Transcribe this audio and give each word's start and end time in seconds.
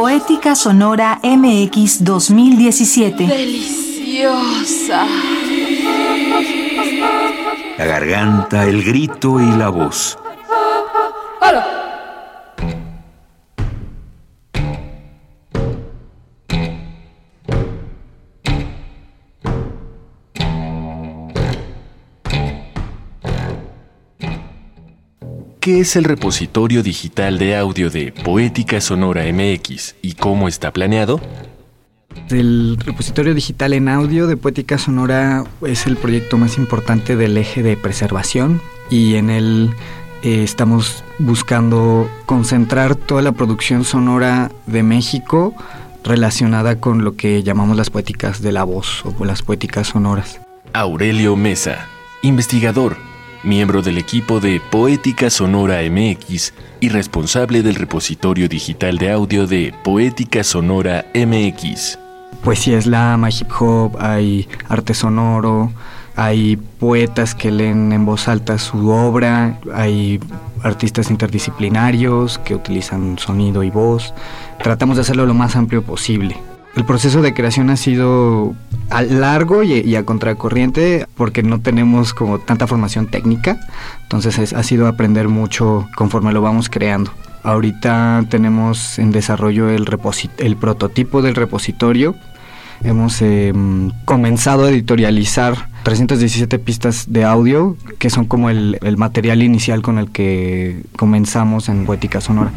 Poética 0.00 0.54
Sonora 0.54 1.18
MX 1.24 2.04
2017. 2.04 3.26
Deliciosa. 3.26 5.04
La 7.76 7.84
garganta, 7.84 8.64
el 8.64 8.84
grito 8.84 9.40
y 9.40 9.56
la 9.56 9.70
voz. 9.70 10.16
¿Qué 25.68 25.80
es 25.80 25.96
el 25.96 26.04
repositorio 26.04 26.82
digital 26.82 27.36
de 27.36 27.54
audio 27.54 27.90
de 27.90 28.10
Poética 28.10 28.80
Sonora 28.80 29.24
MX 29.30 29.96
y 30.00 30.14
cómo 30.14 30.48
está 30.48 30.72
planeado? 30.72 31.20
El 32.30 32.78
repositorio 32.82 33.34
digital 33.34 33.74
en 33.74 33.90
audio 33.90 34.26
de 34.26 34.38
Poética 34.38 34.78
Sonora 34.78 35.44
es 35.66 35.86
el 35.86 35.98
proyecto 35.98 36.38
más 36.38 36.56
importante 36.56 37.16
del 37.16 37.36
eje 37.36 37.62
de 37.62 37.76
preservación 37.76 38.62
y 38.88 39.16
en 39.16 39.28
él 39.28 39.74
eh, 40.22 40.42
estamos 40.42 41.04
buscando 41.18 42.08
concentrar 42.24 42.96
toda 42.96 43.20
la 43.20 43.32
producción 43.32 43.84
sonora 43.84 44.50
de 44.64 44.82
México 44.82 45.54
relacionada 46.02 46.80
con 46.80 47.04
lo 47.04 47.14
que 47.14 47.42
llamamos 47.42 47.76
las 47.76 47.90
poéticas 47.90 48.40
de 48.40 48.52
la 48.52 48.64
voz 48.64 49.04
o 49.04 49.24
las 49.26 49.42
poéticas 49.42 49.88
sonoras. 49.88 50.40
Aurelio 50.72 51.36
Mesa, 51.36 51.88
investigador, 52.22 53.07
miembro 53.44 53.82
del 53.82 53.98
equipo 53.98 54.40
de 54.40 54.60
Poética 54.70 55.30
Sonora 55.30 55.80
MX 55.88 56.52
y 56.80 56.88
responsable 56.88 57.62
del 57.62 57.76
repositorio 57.76 58.48
digital 58.48 58.98
de 58.98 59.12
audio 59.12 59.46
de 59.46 59.74
Poética 59.84 60.42
Sonora 60.44 61.06
MX. 61.14 61.98
Poesía 62.42 62.80
slam, 62.80 63.24
hay 63.24 63.34
hip 63.40 63.50
hop, 63.58 63.96
hay 64.00 64.48
arte 64.68 64.94
sonoro, 64.94 65.72
hay 66.16 66.56
poetas 66.56 67.34
que 67.34 67.50
leen 67.50 67.92
en 67.92 68.04
voz 68.04 68.28
alta 68.28 68.58
su 68.58 68.90
obra, 68.90 69.58
hay 69.72 70.20
artistas 70.62 71.10
interdisciplinarios 71.10 72.38
que 72.38 72.54
utilizan 72.54 73.18
sonido 73.18 73.62
y 73.62 73.70
voz. 73.70 74.14
Tratamos 74.62 74.96
de 74.96 75.02
hacerlo 75.02 75.26
lo 75.26 75.34
más 75.34 75.56
amplio 75.56 75.82
posible. 75.82 76.36
El 76.78 76.84
proceso 76.84 77.22
de 77.22 77.34
creación 77.34 77.70
ha 77.70 77.76
sido 77.76 78.54
a 78.88 79.02
largo 79.02 79.64
y, 79.64 79.96
a 79.96 80.04
contracorriente 80.04 81.08
porque 81.16 81.42
no 81.42 81.60
tenemos 81.60 82.14
como 82.14 82.38
tanta 82.38 82.68
formación 82.68 83.08
técnica, 83.08 83.58
entonces 84.04 84.52
ha 84.52 84.62
sido 84.62 84.86
aprender 84.86 85.26
mucho 85.26 85.88
conforme 85.96 86.32
lo 86.32 86.40
vamos 86.40 86.68
creando. 86.68 87.10
Ahorita 87.42 88.24
tenemos 88.30 89.00
en 89.00 89.10
desarrollo 89.10 89.68
el, 89.70 89.88
el 90.38 90.56
prototipo 90.56 91.20
del 91.20 91.34
repositorio. 91.34 92.14
Hemos 92.84 93.22
em, 93.22 93.90
comenzado 94.04 94.66
a 94.66 94.70
editorializar 94.70 95.68
317 95.82 96.60
pistas 96.60 97.12
de 97.12 97.24
audio, 97.24 97.76
que 97.98 98.08
son 98.08 98.24
como 98.24 98.50
el, 98.50 98.78
el 98.82 98.96
material 98.96 99.42
inicial 99.42 99.82
con 99.82 99.98
el 99.98 100.12
que 100.12 100.84
comenzamos 100.96 101.68
en 101.68 101.86
Poética 101.86 102.20
Sonora. 102.20 102.52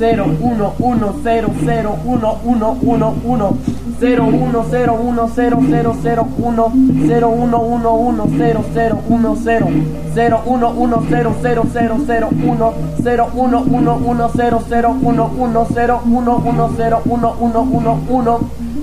0 0.00 0.24
1 0.40 0.72
1 0.78 1.12
0 1.22 1.50
0 1.66 1.98
1 2.04 2.38
1 2.44 2.76
1 2.82 3.12
1 3.24 3.52
0 4.00 4.24
1 4.24 4.64
0 4.70 4.94
1 4.94 5.28
0 5.28 5.60
0 5.60 5.94
0 6.02 6.26
1 6.38 6.72
0 7.06 7.28
1 7.28 7.58
1 7.58 7.90
1 7.92 8.28
0 8.38 8.64
0 8.74 9.02
1 9.08 9.36
0 9.36 9.70
0 10.14 10.42
1 10.46 10.68
1 10.72 11.02
0 11.10 11.34
0 11.42 11.64
0 11.72 11.98
0 12.06 12.28
1 12.30 12.72
0 13.02 13.28
1 13.34 13.58
1 13.70 13.98
1 14.00 14.30
0 14.36 14.60
0 14.68 14.88
1 15.02 15.20
1 15.36 15.66
0 15.74 16.00
1 16.04 16.40
1 16.40 16.68
0 16.76 17.02
1 17.04 17.34
1 17.40 17.60
1 17.70 17.98
1 18.08 18.40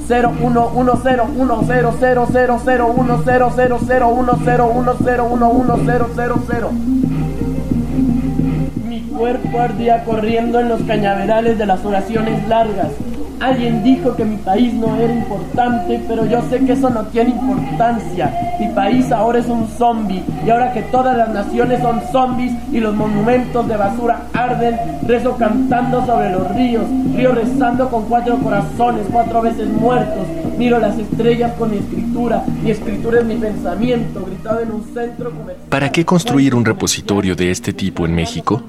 0 0.08 0.30
1 0.30 0.70
1 0.76 1.02
0 1.04 1.28
1 1.36 1.66
0 1.66 1.94
0 1.98 2.28
0 2.28 2.60
0 2.64 2.88
1 2.88 3.24
0 3.26 3.52
0 3.56 3.80
0 3.80 4.08
1 4.08 4.38
0 4.46 4.68
1 4.68 4.98
0 5.06 5.24
1 5.26 5.50
1 5.50 5.86
0 5.86 6.08
0 6.16 6.40
0 6.48 7.07
cuerpo 9.18 9.60
ardía 9.60 10.04
corriendo 10.04 10.60
en 10.60 10.70
los 10.70 10.82
cañaverales 10.84 11.58
de 11.58 11.66
las 11.66 11.84
oraciones 11.84 12.48
largas. 12.48 12.92
Alguien 13.40 13.84
dijo 13.84 14.16
que 14.16 14.26
mi 14.26 14.38
país 14.38 14.74
no 14.74 14.96
era 14.96 15.14
importante, 15.14 16.02
pero 16.08 16.26
yo 16.26 16.42
sé 16.50 16.60
que 16.66 16.74
eso 16.74 16.90
no 16.90 17.04
tiene 17.06 17.32
importancia. 17.32 18.34
Mi 18.60 18.68
país 18.70 19.12
ahora 19.12 19.38
es 19.38 19.46
un 19.46 19.68
zombie, 19.68 20.24
y 20.44 20.50
ahora 20.50 20.74
que 20.74 20.82
todas 20.84 21.16
las 21.16 21.30
naciones 21.30 21.80
son 21.82 22.02
zombies 22.12 22.52
y 22.72 22.80
los 22.80 22.96
monumentos 22.96 23.68
de 23.68 23.78
basura 23.78 24.22
arden, 24.34 24.76
rezo 25.06 25.36
cantando 25.38 26.04
sobre 26.08 26.32
los 26.32 26.50
ríos, 26.56 26.86
río 27.16 27.32
rezando 27.32 27.90
con 27.90 28.06
cuatro 28.06 28.38
corazones, 28.40 29.06
cuatro 29.12 29.44
veces 29.44 29.68
muertos. 29.68 30.26
Miro 30.58 30.80
las 30.80 30.98
estrellas 30.98 31.52
con 31.60 31.70
mi 31.70 31.78
escritura, 31.78 32.44
mi 32.64 32.72
escritura 32.72 33.20
es 33.20 33.26
mi 33.26 33.36
pensamiento, 33.36 34.26
gritado 34.26 34.62
en 34.62 34.72
un 34.72 34.84
centro 34.96 35.30
comercial. 35.30 35.70
¿Para 35.70 35.92
qué 35.92 36.04
construir 36.04 36.56
un 36.56 36.66
repositorio 36.66 37.36
de 37.36 37.52
este 37.52 37.72
tipo 37.72 38.08
en 38.08 38.16
México? 38.16 38.64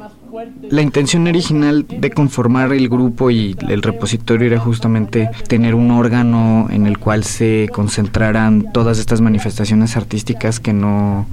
La 0.71 0.83
intención 0.83 1.27
original 1.27 1.87
de 1.89 2.11
conformar 2.11 2.73
el 2.73 2.89
grupo 2.89 3.31
y 3.31 3.57
el 3.69 3.83
repositorio 3.83 4.47
era 4.47 4.59
justamente 4.59 5.31
tener 5.49 5.75
un 5.75 5.91
órgano 5.91 6.69
en 6.71 6.87
el 6.87 6.99
cual 6.99 7.25
se 7.25 7.69
concentraran 7.73 8.73
todas 8.73 8.99
estas 8.99 9.21
manifestaciones 9.21 9.97
artísticas 9.97 10.61
que 10.61 10.73
no 10.73 11.27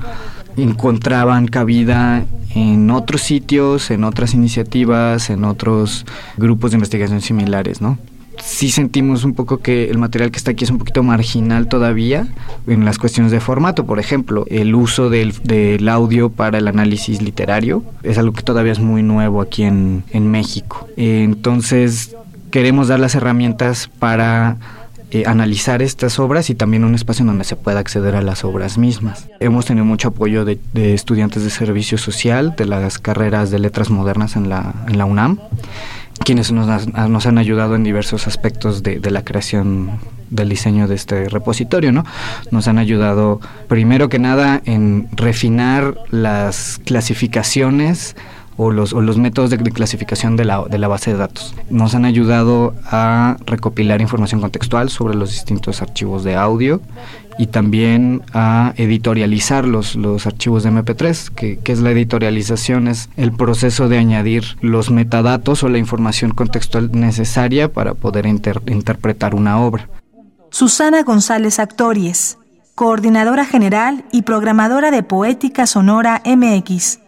encontraban 0.58 1.48
cabida 1.48 2.26
en 2.56 2.90
otros 2.90 3.22
sitios, 3.22 3.92
en 3.92 4.06
otras 4.06 4.34
iniciativas, 4.34 5.30
en 5.30 5.44
otros 5.44 6.06
grupos 6.38 6.72
de 6.72 6.76
investigación 6.76 7.22
similares, 7.22 7.82
¿no? 7.82 7.98
Sí 8.42 8.70
sentimos 8.72 9.24
un 9.24 9.34
poco 9.34 9.60
que 9.60 9.90
el 9.90 9.98
material 9.98 10.32
que 10.32 10.38
está 10.38 10.52
aquí 10.52 10.64
es 10.64 10.70
un 10.70 10.78
poquito 10.78 11.04
marginal 11.04 11.68
todavía 11.68 12.28
en 12.68 12.86
las 12.86 12.98
cuestiones 12.98 13.32
de 13.32 13.40
formato. 13.40 13.86
Por 13.86 14.00
ejemplo, 14.00 14.46
el 14.50 14.76
uso 14.76 15.10
del, 15.10 15.88
audio 15.90 16.30
para 16.30 16.58
el 16.58 16.68
análisis 16.68 17.22
literario 17.22 17.84
es 18.04 18.18
algo 18.18 18.34
que 18.34 18.44
todavía 18.44 18.72
es 18.72 18.80
muy 18.80 19.04
nuevo 19.04 19.42
aquí 19.42 19.64
en, 19.64 20.04
México. 20.14 20.88
entonces, 20.98 22.16
queremos 22.52 22.88
dar 22.88 23.00
las 23.00 23.16
herramientas 23.16 23.90
para 24.00 24.58
eh, 25.12 25.24
analizar 25.28 25.82
estas 25.82 26.20
obras 26.20 26.50
y 26.50 26.56
también 26.56 26.84
un 26.84 26.96
espacio 26.96 27.24
en 27.24 27.28
donde 27.28 27.44
se 27.44 27.56
pueda 27.56 27.80
acceder 27.80 28.16
a 28.16 28.22
las 28.22 28.44
obras 28.44 28.78
mismas. 28.78 29.28
Hemos 29.40 29.66
tenido 29.66 29.86
mucho 29.86 30.10
apoyo 30.10 30.46
de, 30.46 30.60
estudiantes 30.74 31.44
de 31.44 31.50
servicio 31.52 31.98
social, 31.98 32.56
de 32.58 32.66
las 32.66 32.98
carreras 32.98 33.52
de 33.52 33.60
letras 33.60 33.90
modernas 33.90 34.36
en 34.36 34.50
la, 34.50 34.74
en 34.88 34.98
la 34.98 35.06
UNAM 35.06 35.40
quienes 36.24 36.52
nos, 36.52 36.88
nos, 36.88 37.26
han 37.26 37.38
ayudado 37.38 37.76
en 37.76 37.84
diversos 37.84 38.28
aspectos 38.28 38.84
de, 38.84 39.00
la 39.12 39.24
creación 39.24 40.00
del 40.30 40.50
diseño 40.50 40.88
de 40.88 40.96
este 40.96 41.30
repositorio, 41.30 41.92
¿no? 41.92 42.06
Nos 42.52 42.68
han 42.68 42.78
ayudado, 42.78 43.40
primero 43.68 44.10
que 44.10 44.20
nada, 44.20 44.62
en 44.66 45.08
refinar 45.14 45.96
las 46.12 46.80
clasificaciones 46.86 48.16
o 48.58 48.72
los, 48.72 48.94
o 48.94 49.02
los 49.02 49.18
métodos 49.18 49.50
de 49.50 49.58
clasificación 49.58 50.36
de 50.36 50.46
la, 50.46 50.64
de 50.64 50.78
la 50.78 50.88
base 50.88 51.12
de 51.12 51.18
datos. 51.18 51.56
Nos 51.70 51.96
han 51.96 52.06
ayudado 52.06 52.74
a 52.86 53.38
recopilar 53.46 54.02
información 54.02 54.42
contextual 54.42 54.90
sobre 54.90 55.16
los 55.16 55.32
distintos 55.32 55.82
archivos 55.82 56.24
de 56.24 56.36
audio 56.36 56.82
y 57.38 57.48
también 57.48 58.24
a 58.34 58.74
editorializar 58.78 59.66
los, 59.66 59.96
los 59.96 60.26
archivos 60.26 60.64
de 60.64 60.72
MP3, 60.72 61.30
que, 61.32 61.60
que, 61.60 61.72
es 61.72 61.80
la 61.80 61.92
editorialización, 61.92 62.88
es 62.88 63.10
el 63.18 63.34
proceso 63.34 63.90
de 63.90 63.98
añadir 63.98 64.44
los 64.62 64.90
metadatos 64.90 65.64
o 65.64 65.70
la 65.70 65.78
información 65.78 66.32
contextual 66.32 66.92
necesaria 66.94 67.72
para 67.72 67.94
poder 67.94 68.26
interpretar 68.26 69.36
una 69.36 69.60
obra. 69.60 69.90
Susana 70.50 71.04
González 71.04 71.60
Actories, 71.60 72.38
coordinadora 72.76 73.46
general 73.46 74.06
y 74.14 74.22
programadora 74.22 74.92
de 74.92 75.04
Poética 75.04 75.68
Sonora 75.68 76.22
MX. 76.26 77.05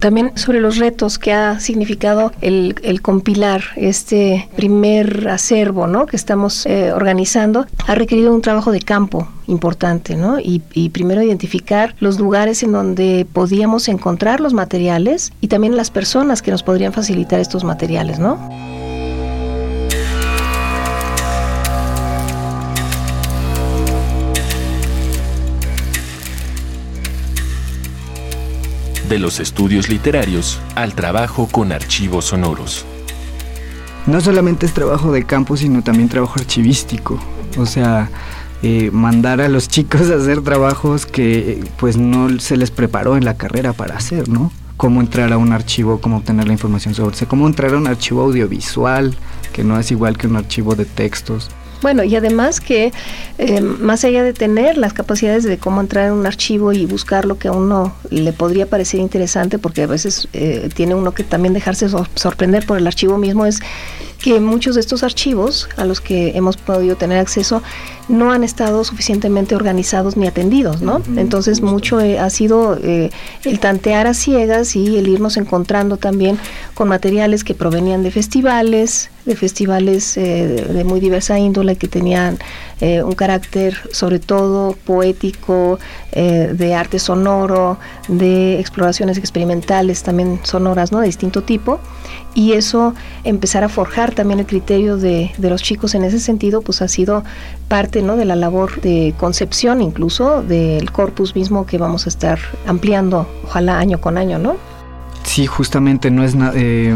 También 0.00 0.32
sobre 0.34 0.60
los 0.60 0.78
retos 0.78 1.18
que 1.18 1.34
ha 1.34 1.60
significado 1.60 2.32
el, 2.40 2.74
compilar 3.02 3.62
este 3.76 4.48
primer 4.56 5.28
acervo 5.28 5.86
¿no? 5.86 6.06
que 6.06 6.16
estamos 6.16 6.64
eh, 6.64 6.90
organizando, 6.92 7.66
ha 7.86 7.94
requerido 7.94 8.34
un 8.34 8.40
trabajo 8.40 8.72
de 8.72 8.80
campo 8.80 9.28
importante, 9.46 10.16
¿no? 10.16 10.40
Y, 10.40 10.62
y, 10.72 10.90
primero 10.90 11.22
identificar 11.22 11.94
los 11.98 12.18
lugares 12.18 12.62
en 12.62 12.72
donde 12.72 13.26
podíamos 13.30 13.88
encontrar 13.88 14.40
los 14.40 14.54
materiales 14.54 15.32
y 15.40 15.48
también 15.48 15.76
las 15.76 15.90
personas 15.90 16.40
que 16.40 16.50
nos 16.50 16.62
podrían 16.62 16.92
facilitar 16.92 17.40
estos 17.40 17.64
materiales, 17.64 18.18
¿no? 18.18 18.79
De 29.10 29.18
los 29.18 29.40
estudios 29.40 29.90
literarios 29.90 30.58
al 30.76 30.94
trabajo 30.94 31.48
con 31.48 31.72
archivos 31.72 32.26
sonoros. 32.26 32.86
No 34.06 34.20
solamente 34.22 34.64
es 34.64 34.72
trabajo 34.72 35.12
de 35.12 35.24
campo, 35.24 35.56
sino 35.56 35.82
también 35.82 36.08
trabajo 36.08 36.36
archivístico. 36.38 37.18
O 37.58 37.66
sea, 37.66 38.08
eh, 38.62 38.90
mandar 38.92 39.42
a 39.42 39.48
los 39.48 39.68
chicos 39.74 40.10
a 40.10 40.14
hacer 40.14 40.40
trabajos 40.42 41.04
que 41.04 41.62
pues 41.76 41.98
no 41.98 42.38
se 42.38 42.56
les 42.56 42.70
preparó 42.70 43.18
en 43.18 43.26
la 43.26 43.36
carrera 43.36 43.74
para 43.74 43.96
hacer, 43.96 44.28
¿no? 44.28 44.50
cómo 44.80 45.02
entrar 45.02 45.30
a 45.30 45.36
un 45.36 45.52
archivo, 45.52 46.00
cómo 46.00 46.16
obtener 46.16 46.46
la 46.46 46.54
información 46.54 46.94
sobre 46.94 47.14
cómo 47.26 47.46
entrar 47.46 47.74
a 47.74 47.76
un 47.76 47.86
archivo 47.86 48.22
audiovisual, 48.22 49.14
que 49.52 49.62
no 49.62 49.78
es 49.78 49.90
igual 49.90 50.16
que 50.16 50.26
un 50.26 50.36
archivo 50.36 50.74
de 50.74 50.86
textos. 50.86 51.50
Bueno, 51.82 52.04
y 52.04 52.14
además 52.16 52.60
que 52.60 52.92
eh, 53.38 53.60
más 53.60 54.04
allá 54.04 54.22
de 54.22 54.32
tener 54.32 54.76
las 54.76 54.92
capacidades 54.92 55.44
de 55.44 55.58
cómo 55.58 55.80
entrar 55.80 56.08
en 56.08 56.12
un 56.12 56.26
archivo 56.26 56.72
y 56.72 56.86
buscar 56.86 57.24
lo 57.24 57.38
que 57.38 57.48
a 57.48 57.52
uno 57.52 57.94
le 58.10 58.32
podría 58.32 58.66
parecer 58.66 59.00
interesante, 59.00 59.58
porque 59.58 59.82
a 59.82 59.86
veces 59.86 60.28
eh, 60.32 60.68
tiene 60.74 60.94
uno 60.94 61.12
que 61.12 61.24
también 61.24 61.54
dejarse 61.54 61.88
sorprender 61.88 62.66
por 62.66 62.78
el 62.78 62.86
archivo 62.86 63.18
mismo, 63.18 63.46
es 63.46 63.60
que 64.20 64.38
muchos 64.38 64.74
de 64.74 64.82
estos 64.82 65.02
archivos 65.02 65.68
a 65.76 65.84
los 65.84 66.00
que 66.00 66.36
hemos 66.36 66.56
podido 66.56 66.96
tener 66.96 67.18
acceso 67.18 67.62
no 68.08 68.32
han 68.32 68.44
estado 68.44 68.84
suficientemente 68.84 69.54
organizados 69.54 70.16
ni 70.16 70.26
atendidos, 70.26 70.82
¿no? 70.82 71.00
Entonces 71.16 71.62
mucho 71.62 72.00
eh, 72.00 72.18
ha 72.18 72.28
sido 72.28 72.78
eh, 72.82 73.10
el 73.44 73.60
tantear 73.60 74.06
a 74.06 74.14
ciegas 74.14 74.76
y 74.76 74.98
el 74.98 75.08
irnos 75.08 75.36
encontrando 75.36 75.96
también 75.96 76.38
con 76.74 76.88
materiales 76.88 77.44
que 77.44 77.54
provenían 77.54 78.02
de 78.02 78.10
festivales, 78.10 79.10
de 79.24 79.36
festivales 79.36 80.16
eh, 80.16 80.66
de 80.68 80.84
muy 80.84 81.00
diversa 81.00 81.38
índole 81.38 81.76
que 81.76 81.88
tenían 81.88 82.38
un 82.80 83.12
carácter 83.12 83.76
sobre 83.92 84.18
todo 84.18 84.74
poético, 84.86 85.78
de 86.14 86.74
arte 86.74 86.98
sonoro, 86.98 87.76
de 88.08 88.58
exploraciones 88.58 89.18
experimentales 89.18 90.02
también 90.02 90.40
sonoras, 90.44 90.90
¿no? 90.90 91.00
De 91.00 91.06
distinto 91.06 91.42
tipo 91.42 91.78
y 92.34 92.52
eso 92.52 92.94
empezar 93.24 93.64
a 93.64 93.68
forjar 93.68 94.14
también 94.14 94.40
el 94.40 94.46
criterio 94.46 94.96
de, 94.96 95.32
de, 95.36 95.50
los 95.50 95.62
chicos 95.62 95.94
en 95.94 96.04
ese 96.04 96.20
sentido 96.20 96.62
pues 96.62 96.80
ha 96.82 96.88
sido 96.88 97.24
parte 97.68 98.02
¿no? 98.02 98.16
de 98.16 98.24
la 98.24 98.36
labor 98.36 98.80
de 98.80 99.14
concepción 99.18 99.82
incluso 99.82 100.42
del 100.42 100.92
corpus 100.92 101.34
mismo 101.34 101.66
que 101.66 101.78
vamos 101.78 102.06
a 102.06 102.08
estar 102.08 102.38
ampliando 102.66 103.26
ojalá 103.44 103.78
año 103.78 104.00
con 104.00 104.16
año 104.16 104.38
no 104.38 104.56
sí 105.22 105.46
justamente 105.46 106.10
no 106.10 106.24
es 106.24 106.36
eh, 106.54 106.94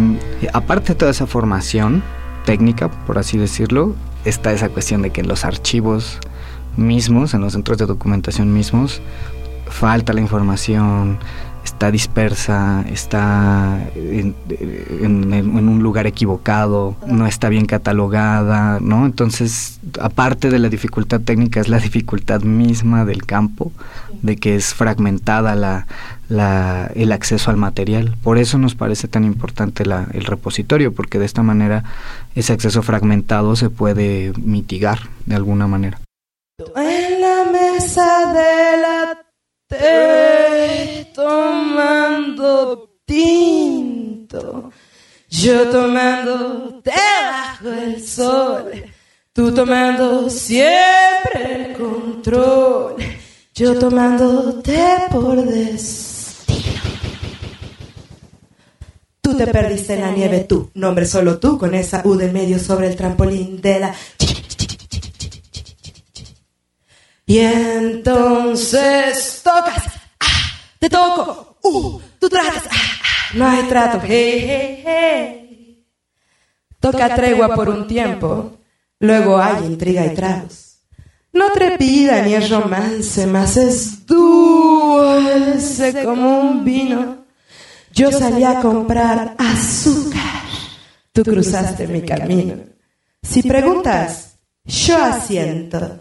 aparte 0.53 0.93
de 0.93 0.95
toda 0.95 1.11
esa 1.11 1.27
formación 1.27 2.03
técnica 2.45 2.91
por 2.91 3.19
así 3.19 3.39
decirlo 3.39 3.95
está 4.25 4.53
esa 4.53 4.69
cuestión 4.69 5.03
de 5.03 5.11
que 5.11 5.21
en 5.21 5.29
los 5.29 5.45
archivos 5.45 6.19
mismos 6.77 7.35
en 7.35 7.41
los 7.41 7.53
centros 7.53 7.79
de 7.79 7.87
documentación 7.87 8.53
mismos 8.53 9.01
falta 9.67 10.13
la 10.13 10.21
información 10.21 11.19
está 11.65 11.91
dispersa, 11.91 12.85
está 12.93 13.81
en, 13.97 14.35
un 15.03 15.83
lugar 15.83 16.07
equivocado, 16.07 16.97
no 17.07 17.27
está 17.27 17.49
bien 17.49 17.65
catalogada, 17.65 18.79
¿no? 18.81 19.07
Entonces, 19.07 19.81
aparte 20.01 20.51
de 20.51 20.59
la 20.59 20.69
dificultad 20.69 21.23
técnica, 21.23 21.61
es 21.61 21.69
la 21.69 21.79
dificultad 21.79 22.43
misma 22.43 23.05
del 23.05 23.25
campo, 23.25 23.73
de 24.23 24.37
que 24.37 24.57
es 24.57 24.75
fragmentada 24.75 25.55
la, 26.29 26.91
el 26.95 27.13
acceso 27.13 27.51
al 27.51 27.57
material. 27.57 28.15
Por 28.23 28.39
eso 28.39 28.59
nos 28.59 28.75
parece 28.75 29.09
tan 29.09 29.25
importante 29.25 29.87
la, 29.87 30.07
el 30.13 30.25
repositorio, 30.25 30.93
porque 30.93 31.19
de 31.19 31.25
esta 31.25 31.43
manera 31.43 31.83
ese 32.35 32.53
acceso 32.53 32.83
fragmentado 32.83 33.57
se 33.57 33.71
puede 33.71 34.33
mitigar 34.37 34.99
de 35.25 35.35
alguna 35.35 35.67
manera. 35.67 35.99
En 36.77 37.21
la 37.21 37.51
mesa 37.51 38.33
de 38.33 38.81
la 38.81 39.24
tomando 41.15 42.91
tinto, 43.05 44.71
yo 45.29 45.71
tomando 45.71 46.83
debajo 46.83 47.69
el 47.83 48.07
sol, 48.07 48.71
tú 49.33 49.55
tomando 49.55 50.29
siempre 50.31 51.71
el 51.71 51.73
control, 51.77 52.97
yo 53.55 53.79
tomándote 53.79 54.81
por 55.11 55.45
destino. 55.45 56.15
Tú 59.21 59.37
te 59.37 59.47
perdiste 59.47 59.95
en 59.95 60.01
la 60.03 60.11
nieve, 60.11 60.41
tú, 60.41 60.71
nombre 60.75 61.07
solo 61.07 61.39
tú, 61.39 61.59
con 61.59 61.75
esa 61.75 62.03
U 62.05 62.15
del 62.15 62.33
medio 62.33 62.59
sobre 62.59 62.89
el 62.89 62.97
trampolín 62.97 63.61
de 63.61 63.81
la 63.81 63.95
y 67.35 67.41
entonces 67.41 69.41
tocas, 69.43 69.83
ah, 70.21 70.27
te 70.79 70.89
toco, 70.89 71.57
uh, 71.65 72.01
tú 72.21 72.29
tratas, 72.29 72.63
ah, 72.71 72.71
ah, 72.71 73.35
no 73.35 73.49
hay 73.49 73.65
trato, 73.65 74.01
hey, 74.05 74.45
hey, 74.47 74.83
hey. 74.87 75.85
Toca 76.79 77.13
tregua 77.13 77.53
por 77.57 77.69
un 77.69 77.89
tiempo, 77.89 78.59
luego 79.01 79.37
hay 79.37 79.65
intriga 79.65 80.07
y 80.07 80.15
tragos. 80.15 80.77
No 81.33 81.51
trepida 81.51 82.23
ni 82.23 82.35
es 82.35 82.49
romance, 82.49 83.27
más 83.27 83.57
es 83.57 84.07
dulce 84.07 86.05
como 86.05 86.39
un 86.39 86.65
vino. 86.65 87.25
Yo 87.93 88.13
salí 88.13 88.45
a 88.45 88.61
comprar 88.61 89.35
azúcar, 89.39 90.45
tú 91.13 91.25
cruzaste 91.25 91.89
mi 91.89 92.03
camino. 92.03 92.59
Si 93.21 93.43
preguntas, 93.43 94.37
yo 94.65 95.03
asiento 95.03 95.99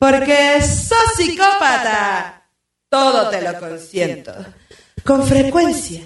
porque 0.00 0.62
sos 0.62 1.14
psicópata. 1.16 2.42
Todo 2.88 3.28
te 3.28 3.42
lo 3.42 3.60
consiento. 3.60 4.32
Con 5.04 5.24
frecuencia 5.24 6.00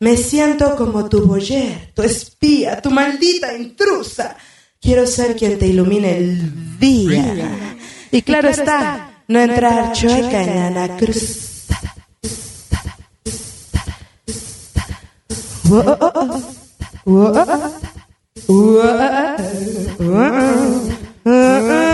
me 0.00 0.16
siento 0.16 0.74
como 0.76 1.08
tu 1.08 1.26
boyer, 1.26 1.92
tu 1.94 2.02
espía, 2.02 2.80
tu 2.80 2.90
maldita 2.90 3.54
intrusa. 3.54 4.36
Quiero 4.80 5.06
ser 5.06 5.36
quien 5.36 5.58
te 5.58 5.66
ilumine 5.66 6.16
el 6.16 6.78
día. 6.78 7.76
Y 8.10 8.22
claro 8.22 8.48
está, 8.48 9.22
no 9.28 9.38
entrar 9.40 9.92
chueca 9.92 10.42
en 10.42 10.74
la 10.74 10.96
cruz. 10.96 11.50
Recuerdo 21.24 21.24
que 21.24 21.93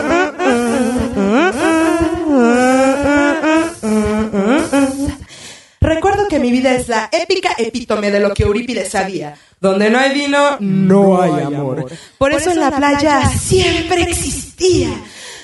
mi 6.51 6.59
vida 6.59 6.75
es 6.75 6.89
la 6.89 7.09
épica 7.13 7.55
epítome 7.57 8.11
de 8.11 8.21
lo 8.21 8.35
que 8.35 8.43
Eurípides 8.43 8.91
sabía. 8.91 9.37
Donde 9.61 9.89
no 9.89 9.99
hay 9.99 10.13
vino, 10.13 10.57
no 10.59 11.21
hay 11.21 11.43
amor. 11.43 11.91
Por 12.19 12.33
eso 12.33 12.51
en 12.51 12.61
la 12.61 12.71
playa 12.71 13.29
siempre 13.29 14.03
existía. 14.03 14.89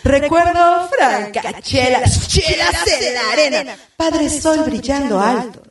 Recuerdo 0.03 0.89
francachelas, 0.89 2.29
chelas 2.29 2.75
en 3.01 3.15
la 3.15 3.33
arena, 3.33 3.77
Padre 3.97 4.29
Sol 4.29 4.65
brillando 4.65 5.21
alto. 5.21 5.63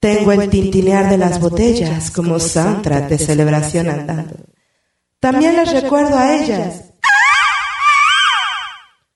Tengo 0.00 0.32
el 0.32 0.50
tintinear 0.50 1.08
de 1.08 1.18
las 1.18 1.40
botellas 1.40 2.10
como 2.10 2.38
soundtrack 2.38 3.08
de 3.08 3.18
celebración 3.18 3.88
andando. 3.88 4.34
También 5.18 5.56
les 5.56 5.72
recuerdo 5.72 6.18
a 6.18 6.36
ellas, 6.36 6.84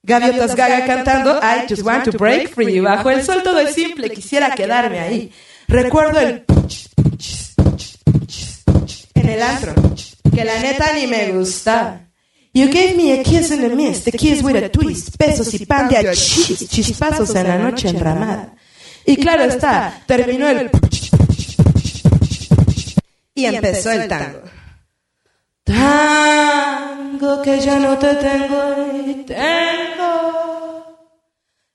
Gaviotas 0.03 0.57
Gaga 0.57 0.87
cantando 0.87 1.39
I 1.43 1.67
just 1.69 1.83
want 1.83 2.05
to 2.05 2.13
break 2.13 2.55
free. 2.55 2.81
Bajo 2.81 3.11
el 3.11 3.23
sol 3.23 3.43
todo 3.43 3.61
es 3.61 3.75
simple, 3.75 4.09
quisiera 4.11 4.55
quedarme 4.55 5.01
ahí. 5.01 5.33
Recuerdo 5.69 6.19
el 6.21 6.45
en 9.15 9.29
el 9.29 9.43
antro, 9.43 9.75
que 10.35 10.45
la 10.45 10.59
neta 10.61 10.95
ni 10.95 11.07
me 11.07 11.33
gusta. 11.33 12.09
You 12.55 12.69
gave 12.69 12.95
me 12.97 13.21
a 13.21 13.23
kiss 13.23 13.51
in 13.51 13.61
the 13.61 13.77
mist, 13.77 14.09
a 14.09 14.13
kiss 14.13 14.43
with 14.43 14.57
a 14.57 14.71
twist, 14.71 15.19
besos 15.19 15.53
y 15.53 15.67
pan 15.67 15.89
de 15.89 16.11
chis, 16.15 16.67
chispazos 16.71 17.35
en 17.35 17.49
la 17.49 17.59
noche 17.59 17.91
enramada. 17.91 18.55
Y 19.05 19.17
claro 19.17 19.45
está, 19.45 20.03
terminó 20.07 20.49
el 20.49 20.71
y 23.35 23.45
empezó 23.45 23.91
el 23.91 24.09
tango. 24.09 24.41
Tango 25.65 27.43
que 27.43 27.61
ya 27.61 27.79
no 27.79 27.99
te 27.99 28.15
tengo 28.15 29.03
y 29.07 29.25
tengo 29.25 30.99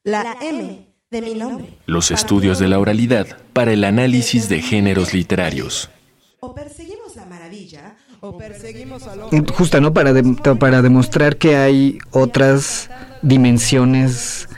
la 0.03 0.37
M 0.41 0.92
de 1.13 1.21
mi 1.21 1.35
nombre. 1.35 1.77
Los 1.85 2.11
estudios 2.11 2.59
de 2.59 2.67
la 2.67 2.79
oralidad 2.79 3.37
para 3.53 3.71
el 3.71 3.83
análisis 3.83 4.49
de 4.49 4.61
géneros 4.61 5.13
literarios. 5.13 5.89
O 6.39 6.53
perseguimos 6.53 7.15
la 7.15 7.25
maravilla 7.25 7.95
o 8.19 8.37
perseguimos 8.37 9.07
a 9.07 9.15
lo... 9.15 9.29
Justo, 9.53 9.79
¿no? 9.79 9.93
Para, 9.93 10.13
para 10.59 10.81
demostrar 10.81 11.37
que 11.37 11.55
hay 11.55 11.99
otras 12.11 12.89
dimensiones 13.21 14.49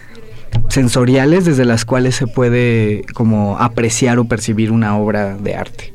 sensoriales 0.70 1.44
desde 1.44 1.66
las 1.66 1.84
cuales 1.84 2.16
se 2.16 2.26
puede 2.26 3.04
como 3.14 3.60
apreciar 3.60 4.18
o 4.18 4.26
percibir 4.26 4.72
una 4.72 4.98
obra 4.98 5.36
de 5.36 5.56
arte 5.56 5.94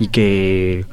y 0.00 0.08
que 0.08 0.86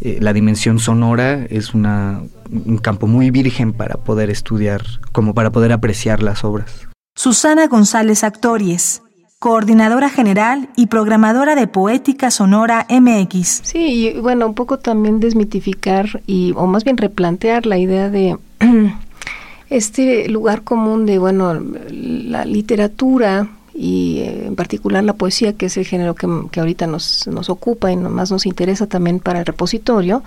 eh, 0.00 0.18
la 0.20 0.32
dimensión 0.32 0.78
sonora 0.78 1.44
es 1.50 1.74
una, 1.74 2.22
un 2.50 2.78
campo 2.78 3.08
muy 3.08 3.32
virgen 3.32 3.72
para 3.72 3.96
poder 3.96 4.30
estudiar, 4.30 4.84
como 5.10 5.34
para 5.34 5.50
poder 5.50 5.72
apreciar 5.72 6.22
las 6.22 6.44
obras. 6.44 6.87
Susana 7.18 7.66
González 7.66 8.22
Actories, 8.22 9.02
coordinadora 9.40 10.08
general 10.08 10.68
y 10.76 10.86
programadora 10.86 11.56
de 11.56 11.66
Poética 11.66 12.30
Sonora 12.30 12.86
MX. 12.88 13.62
Sí, 13.64 13.78
y 14.14 14.20
bueno, 14.20 14.46
un 14.46 14.54
poco 14.54 14.78
también 14.78 15.18
desmitificar 15.18 16.22
y, 16.28 16.52
o 16.54 16.68
más 16.68 16.84
bien 16.84 16.96
replantear 16.96 17.66
la 17.66 17.76
idea 17.76 18.08
de 18.08 18.38
este 19.68 20.28
lugar 20.28 20.62
común 20.62 21.06
de, 21.06 21.18
bueno, 21.18 21.60
la 21.90 22.44
literatura 22.44 23.48
y 23.74 24.20
eh, 24.20 24.46
en 24.46 24.54
particular 24.54 25.02
la 25.02 25.14
poesía, 25.14 25.54
que 25.54 25.66
es 25.66 25.76
el 25.76 25.86
género 25.86 26.14
que, 26.14 26.28
que 26.52 26.60
ahorita 26.60 26.86
nos, 26.86 27.26
nos 27.26 27.50
ocupa 27.50 27.90
y 27.90 27.96
más 27.96 28.30
nos 28.30 28.46
interesa 28.46 28.86
también 28.86 29.18
para 29.18 29.40
el 29.40 29.44
repositorio, 29.44 30.22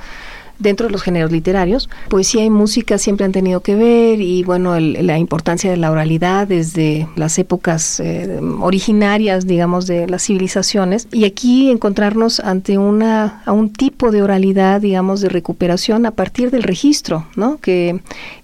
dentro 0.62 0.88
de 0.88 0.94
los 0.94 1.02
géneros 1.02 1.32
literarios. 1.32 1.90
Poesía 2.10 2.46
y 2.46 2.50
música 2.50 2.98
siempre 2.98 3.26
han 3.26 3.32
tenido 3.32 3.62
que 3.62 3.76
ver 3.76 4.22
y 4.22 4.44
bueno, 4.44 4.80
la 4.80 5.18
importancia 5.18 5.70
de 5.70 5.78
la 5.78 5.92
oralidad 5.92 6.48
desde 6.48 7.08
las 7.16 7.38
épocas 7.40 8.00
eh, 8.00 8.40
originarias, 8.60 9.48
digamos, 9.48 9.88
de 9.88 10.08
las 10.08 10.24
civilizaciones. 10.24 11.08
Y 11.12 11.26
aquí 11.26 11.70
encontrarnos 11.70 12.40
ante 12.40 12.78
una, 12.78 13.42
a 13.46 13.52
un 13.52 13.72
tipo 13.72 14.12
de 14.12 14.22
oralidad, 14.22 14.82
digamos, 14.82 15.22
de 15.22 15.30
recuperación 15.30 16.06
a 16.06 16.12
partir 16.12 16.52
del 16.52 16.64
registro, 16.64 17.28
¿no? 17.36 17.58
Que, 17.58 18.00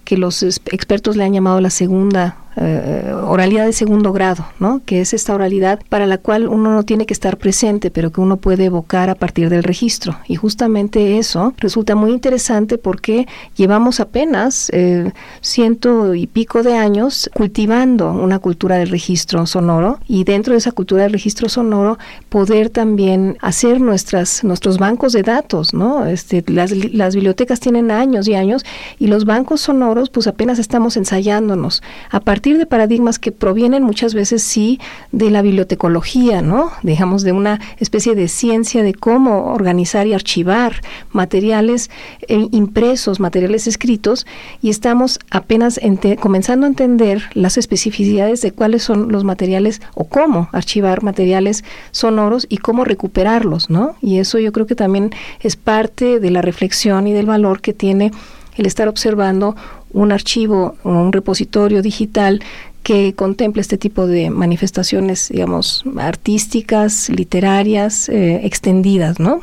que 0.08 0.16
los 0.16 0.42
expertos 0.42 1.16
le 1.16 1.24
han 1.24 1.34
llamado 1.34 1.60
la 1.60 1.68
segunda 1.68 2.38
eh, 2.60 3.12
oralidad 3.14 3.66
de 3.66 3.72
segundo 3.72 4.12
grado, 4.12 4.44
¿no? 4.58 4.80
que 4.84 5.00
es 5.00 5.14
esta 5.14 5.32
oralidad 5.32 5.80
para 5.88 6.06
la 6.06 6.18
cual 6.18 6.48
uno 6.48 6.72
no 6.72 6.82
tiene 6.82 7.06
que 7.06 7.12
estar 7.12 7.36
presente, 7.36 7.90
pero 7.92 8.10
que 8.10 8.20
uno 8.20 8.38
puede 8.38 8.64
evocar 8.64 9.10
a 9.10 9.14
partir 9.14 9.48
del 9.48 9.62
registro. 9.62 10.18
Y 10.26 10.34
justamente 10.34 11.18
eso 11.18 11.54
resulta 11.58 11.94
muy 11.94 12.10
interesante 12.10 12.76
porque 12.76 13.28
llevamos 13.54 14.00
apenas 14.00 14.70
eh, 14.72 15.12
ciento 15.40 16.14
y 16.14 16.26
pico 16.26 16.64
de 16.64 16.74
años 16.74 17.30
cultivando 17.34 18.10
una 18.10 18.40
cultura 18.40 18.76
del 18.76 18.88
registro 18.88 19.46
sonoro 19.46 20.00
y 20.08 20.24
dentro 20.24 20.54
de 20.54 20.58
esa 20.58 20.72
cultura 20.72 21.04
del 21.04 21.12
registro 21.12 21.48
sonoro 21.48 21.98
poder 22.28 22.70
también 22.70 23.36
hacer 23.40 23.80
nuestras, 23.80 24.42
nuestros 24.42 24.78
bancos 24.78 25.12
de 25.12 25.22
datos. 25.22 25.74
¿no? 25.74 26.06
Este, 26.06 26.42
las, 26.48 26.72
las 26.72 27.14
bibliotecas 27.14 27.60
tienen 27.60 27.92
años 27.92 28.26
y 28.26 28.34
años 28.34 28.64
y 28.98 29.06
los 29.06 29.26
bancos 29.26 29.60
sonoros 29.60 29.97
pues 30.06 30.26
apenas 30.28 30.58
estamos 30.58 30.96
ensayándonos 30.96 31.82
a 32.10 32.20
partir 32.20 32.58
de 32.58 32.66
paradigmas 32.66 33.18
que 33.18 33.32
provienen 33.32 33.82
muchas 33.82 34.14
veces 34.14 34.42
sí 34.42 34.80
de 35.12 35.30
la 35.30 35.42
bibliotecología, 35.42 36.42
¿no? 36.42 36.70
Digamos 36.82 37.22
de 37.22 37.32
una 37.32 37.60
especie 37.78 38.14
de 38.14 38.28
ciencia 38.28 38.82
de 38.82 38.94
cómo 38.94 39.52
organizar 39.52 40.06
y 40.06 40.14
archivar 40.14 40.80
materiales 41.10 41.90
eh, 42.28 42.46
impresos, 42.52 43.18
materiales 43.18 43.66
escritos 43.66 44.26
y 44.62 44.70
estamos 44.70 45.18
apenas 45.30 45.80
comenzando 46.20 46.66
a 46.66 46.68
entender 46.68 47.22
las 47.34 47.58
especificidades 47.58 48.40
de 48.40 48.52
cuáles 48.52 48.82
son 48.82 49.10
los 49.10 49.24
materiales 49.24 49.80
o 49.94 50.04
cómo 50.04 50.48
archivar 50.52 51.02
materiales 51.02 51.64
sonoros 51.90 52.46
y 52.48 52.58
cómo 52.58 52.84
recuperarlos, 52.84 53.70
¿no? 53.70 53.96
Y 54.00 54.18
eso 54.18 54.38
yo 54.38 54.52
creo 54.52 54.66
que 54.66 54.74
también 54.74 55.10
es 55.40 55.56
parte 55.56 56.20
de 56.20 56.30
la 56.30 56.42
reflexión 56.42 57.06
y 57.06 57.12
del 57.12 57.26
valor 57.26 57.60
que 57.60 57.72
tiene 57.72 58.12
el 58.56 58.66
estar 58.66 58.88
observando 58.88 59.56
un 59.92 60.12
archivo 60.12 60.76
o 60.82 60.90
un 60.90 61.12
repositorio 61.12 61.82
digital 61.82 62.40
que 62.82 63.14
contemple 63.14 63.60
este 63.60 63.76
tipo 63.76 64.06
de 64.06 64.30
manifestaciones, 64.30 65.28
digamos, 65.28 65.84
artísticas, 65.98 67.08
literarias, 67.10 68.08
eh, 68.08 68.40
extendidas, 68.44 69.20
¿no? 69.20 69.40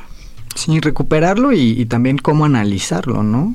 Sí, 0.56 0.80
recuperarlo 0.80 1.52
y, 1.52 1.80
y 1.80 1.86
también 1.86 2.18
cómo 2.18 2.46
analizarlo, 2.46 3.24
¿no? 3.24 3.54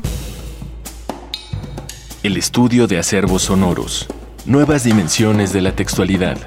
El 2.23 2.37
estudio 2.37 2.87
de 2.87 2.99
acervos 2.99 3.42
sonoros. 3.42 4.06
Nuevas 4.44 4.85
dimensiones 4.85 5.52
de 5.52 5.62
la 5.62 5.73
textualidad 5.73 6.38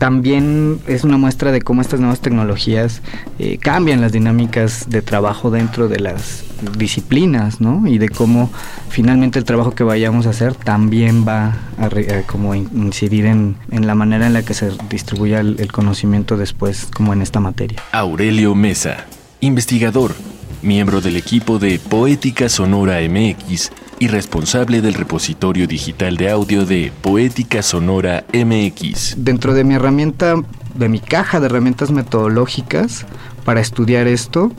también 0.00 0.80
es 0.86 1.04
una 1.04 1.18
muestra 1.18 1.52
de 1.52 1.60
cómo 1.60 1.82
estas 1.82 2.00
nuevas 2.00 2.20
tecnologías 2.20 3.02
eh, 3.38 3.58
cambian 3.58 4.00
las 4.00 4.12
dinámicas 4.12 4.88
de 4.88 5.02
trabajo 5.02 5.50
dentro 5.50 5.88
de 5.88 6.00
las 6.00 6.42
disciplinas, 6.76 7.60
¿no? 7.60 7.86
Y 7.86 7.98
de 7.98 8.08
cómo 8.08 8.50
finalmente 8.88 9.38
el 9.38 9.44
trabajo 9.44 9.74
que 9.74 9.84
vayamos 9.84 10.26
a 10.26 10.30
hacer 10.30 10.54
también 10.54 11.26
va 11.26 11.56
a, 11.78 11.88
como 12.26 12.54
incidir 12.54 13.26
en, 13.26 13.56
la 13.70 13.94
manera 13.94 14.26
en 14.26 14.32
la 14.32 14.42
que 14.42 14.54
se 14.54 14.70
distribuya 14.88 15.40
el 15.40 15.72
conocimiento 15.72 16.36
después, 16.36 16.86
como 16.94 17.12
en 17.12 17.22
esta 17.22 17.40
materia. 17.40 17.82
Aurelio 17.92 18.54
Mesa, 18.54 19.06
investigador, 19.40 20.14
miembro 20.62 21.00
del 21.00 21.16
equipo 21.16 21.58
de 21.58 21.78
Poética 21.78 22.48
Sonora 22.48 22.98
MX 23.08 23.70
y 23.98 24.08
responsable 24.08 24.80
del 24.80 24.94
repositorio 24.94 25.66
digital 25.66 26.16
de 26.16 26.30
audio 26.30 26.64
de 26.64 26.92
Poética 27.02 27.62
Sonora 27.62 28.24
MX. 28.32 29.16
Dentro 29.18 29.54
de 29.54 29.64
mi 29.64 29.74
herramienta, 29.74 30.36
de 30.74 30.88
mi 30.88 31.00
caja 31.00 31.40
de 31.40 31.46
herramientas 31.46 31.90
metodológicas 31.90 33.06
para 33.44 33.60
estudiar 33.60 34.06
esto, 34.06 34.52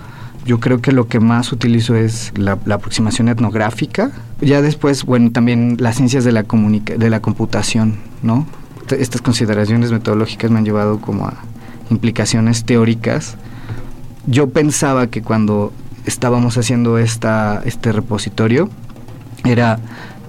yo 0.45 0.59
creo 0.59 0.81
que 0.81 0.91
lo 0.91 1.07
que 1.07 1.19
más 1.19 1.51
utilizo 1.51 1.95
es 1.95 2.33
la, 2.35 2.53
aproximación 2.53 3.29
etnográfica. 3.29 4.11
Ya 4.41 4.61
después, 4.61 5.05
bueno, 5.05 5.31
también 5.31 5.77
las 5.79 5.97
ciencias 5.97 6.23
de 6.23 6.31
la, 6.31 6.43
de 6.43 7.09
la 7.09 7.21
computación, 7.21 7.97
¿no? 8.23 8.47
Estas 8.89 9.21
consideraciones 9.21 9.91
metodológicas 9.91 10.51
me 10.51 10.57
han 10.57 10.65
llevado 10.65 10.99
como 10.99 11.27
a 11.27 11.35
implicaciones 11.89 12.65
teóricas. 12.65 13.37
Yo 14.25 14.49
pensaba 14.49 15.07
que 15.07 15.21
cuando 15.21 15.71
estábamos 16.05 16.57
haciendo 16.57 16.97
esta, 16.97 17.61
este 17.65 17.91
repositorio, 17.91 18.69
era 19.45 19.79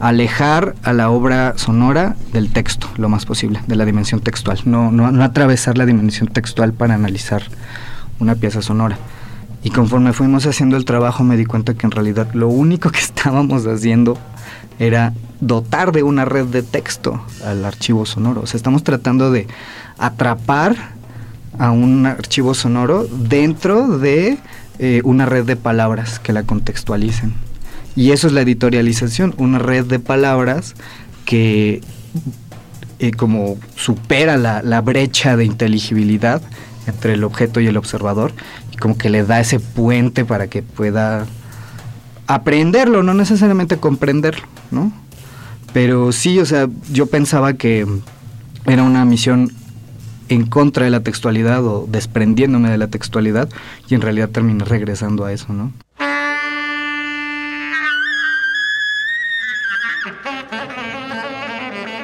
alejar 0.00 0.74
a 0.82 0.92
la 0.92 1.10
obra 1.10 1.54
sonora 1.56 2.16
del 2.32 2.52
texto 2.52 2.88
lo 2.96 3.08
más 3.08 3.24
posible, 3.24 3.60
de 3.66 3.76
la 3.76 3.84
dimensión 3.84 4.20
textual, 4.20 4.60
no, 4.64 4.90
no, 4.90 5.12
no 5.12 5.22
atravesar 5.22 5.78
la 5.78 5.86
dimensión 5.86 6.28
textual 6.28 6.72
para 6.72 6.94
analizar 6.94 7.44
una 8.18 8.34
pieza 8.34 8.62
sonora. 8.62 8.98
Y 9.62 9.70
conforme 9.70 10.12
fuimos 10.12 10.46
haciendo 10.46 10.76
el 10.76 10.84
trabajo 10.84 11.22
me 11.24 11.36
di 11.36 11.44
cuenta 11.44 11.74
que 11.74 11.86
en 11.86 11.92
realidad 11.92 12.32
lo 12.34 12.48
único 12.48 12.90
que 12.90 12.98
estábamos 13.00 13.66
haciendo 13.66 14.18
era 14.78 15.12
dotar 15.40 15.92
de 15.92 16.02
una 16.02 16.24
red 16.24 16.46
de 16.46 16.62
texto 16.62 17.24
al 17.44 17.64
archivo 17.64 18.06
sonoro. 18.06 18.42
O 18.42 18.46
sea, 18.46 18.56
estamos 18.56 18.82
tratando 18.84 19.30
de 19.30 19.46
atrapar 19.98 20.76
a 21.58 21.70
un 21.70 22.06
archivo 22.06 22.54
sonoro 22.54 23.04
dentro 23.04 23.98
de 23.98 24.38
eh, 24.78 25.00
una 25.04 25.26
red 25.26 25.44
de 25.44 25.56
palabras 25.56 26.18
que 26.18 26.32
la 26.32 26.44
contextualicen. 26.44 27.34
Y 27.94 28.12
eso 28.12 28.26
es 28.26 28.32
la 28.32 28.40
editorialización, 28.40 29.34
una 29.36 29.58
red 29.58 29.84
de 29.84 29.98
palabras 29.98 30.74
que 31.24 31.82
eh, 32.98 33.10
como 33.10 33.58
supera 33.76 34.36
la, 34.36 34.80
brecha 34.80 35.36
de 35.36 35.44
inteligibilidad 35.44 36.40
entre 36.86 37.14
el 37.14 37.24
objeto 37.24 37.60
y 37.60 37.66
el 37.66 37.76
observador 37.76 38.32
como 38.82 38.98
que 38.98 39.10
le 39.10 39.22
da 39.22 39.38
ese 39.38 39.60
puente 39.60 40.24
para 40.24 40.48
que 40.48 40.60
pueda 40.60 41.24
aprenderlo, 42.26 43.04
no 43.04 43.14
necesariamente 43.14 43.76
comprenderlo, 43.76 44.42
¿no? 44.72 44.92
Pero 45.72 46.10
sí, 46.10 46.40
o 46.40 46.46
sea, 46.46 46.68
yo 46.90 47.06
pensaba 47.06 47.52
que 47.52 47.86
era 48.66 48.82
una 48.82 49.04
misión 49.04 49.52
en 50.28 50.46
contra 50.46 50.84
de 50.84 50.90
la 50.90 50.98
textualidad 50.98 51.64
o 51.64 51.86
desprendiéndome 51.88 52.70
de 52.70 52.78
la 52.78 52.88
textualidad 52.88 53.48
y 53.88 53.94
en 53.94 54.00
realidad 54.00 54.30
terminé 54.30 54.64
regresando 54.64 55.24
a 55.24 55.32
eso, 55.32 55.52
¿no? 55.52 55.72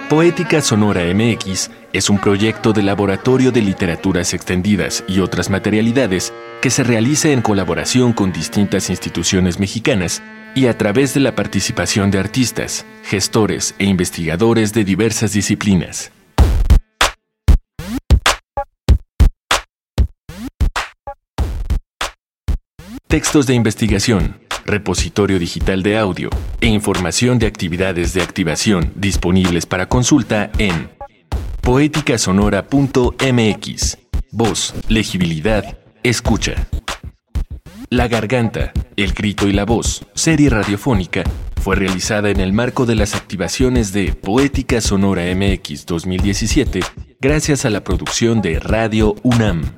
Poética 0.08 0.62
Sonora 0.62 1.02
MX 1.12 1.70
es 1.92 2.08
un 2.08 2.18
proyecto 2.18 2.72
de 2.72 2.82
Laboratorio 2.82 3.50
de 3.50 3.62
Literaturas 3.62 4.32
Extendidas 4.32 5.02
y 5.08 5.18
otras 5.20 5.50
materialidades 5.50 6.32
que 6.60 6.70
se 6.70 6.82
realiza 6.82 7.30
en 7.30 7.42
colaboración 7.42 8.12
con 8.12 8.32
distintas 8.32 8.90
instituciones 8.90 9.60
mexicanas 9.60 10.22
y 10.54 10.66
a 10.66 10.76
través 10.76 11.14
de 11.14 11.20
la 11.20 11.34
participación 11.34 12.10
de 12.10 12.18
artistas, 12.18 12.84
gestores 13.04 13.74
e 13.78 13.84
investigadores 13.84 14.72
de 14.72 14.84
diversas 14.84 15.32
disciplinas. 15.32 16.10
Textos 23.06 23.46
de 23.46 23.54
investigación, 23.54 24.40
repositorio 24.66 25.38
digital 25.38 25.82
de 25.82 25.96
audio 25.96 26.28
e 26.60 26.66
información 26.66 27.38
de 27.38 27.46
actividades 27.46 28.12
de 28.12 28.20
activación 28.20 28.92
disponibles 28.96 29.64
para 29.64 29.88
consulta 29.88 30.50
en 30.58 30.90
poéticasonora.mx. 31.62 33.98
Voz, 34.30 34.74
legibilidad, 34.88 35.77
escucha. 36.02 36.66
La 37.90 38.08
garganta, 38.08 38.72
el 38.96 39.12
grito 39.12 39.48
y 39.48 39.52
la 39.52 39.64
voz, 39.64 40.04
serie 40.14 40.50
radiofónica, 40.50 41.24
fue 41.60 41.76
realizada 41.76 42.30
en 42.30 42.40
el 42.40 42.52
marco 42.52 42.86
de 42.86 42.94
las 42.94 43.14
activaciones 43.14 43.92
de 43.92 44.12
Poética 44.12 44.80
Sonora 44.80 45.22
MX 45.34 45.86
2017 45.86 46.80
gracias 47.20 47.64
a 47.64 47.70
la 47.70 47.82
producción 47.82 48.40
de 48.42 48.60
Radio 48.60 49.16
UNAM. 49.22 49.72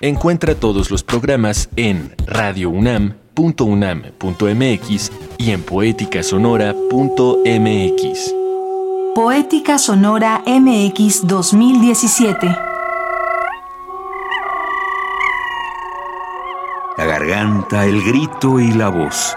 Encuentra 0.00 0.54
todos 0.54 0.90
los 0.90 1.02
programas 1.02 1.70
en 1.76 2.14
radiounam.unam.mx 2.26 5.12
y 5.38 5.50
en 5.50 5.62
poéticasonora.mx. 5.62 8.34
Poética 9.14 9.78
Sonora 9.78 10.42
MX 10.46 11.26
2017. 11.26 12.75
Garganta, 17.26 17.86
el 17.86 18.02
grito 18.04 18.60
y 18.60 18.72
la 18.72 18.88
voz 18.88 19.36